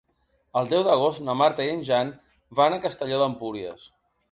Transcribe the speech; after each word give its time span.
El 0.61 0.69
deu 0.71 0.85
d'agost 0.87 1.21
na 1.27 1.35
Marta 1.41 1.67
i 1.67 1.75
en 1.75 1.85
Jan 1.91 2.11
van 2.63 2.79
a 2.79 2.83
Castelló 2.89 3.23
d'Empúries. 3.25 3.89